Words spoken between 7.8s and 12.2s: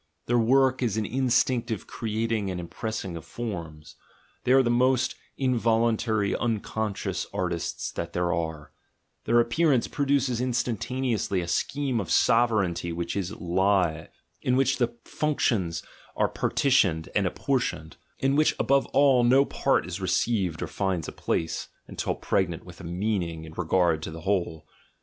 that there are:— their appearance produces instantaneously a scheme of